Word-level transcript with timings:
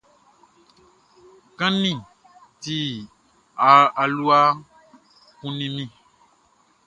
Kanʼni 1.57 1.91
ti, 2.61 2.75
alua 4.01 4.39
kunnin 5.39 5.71
mi. 5.75 5.85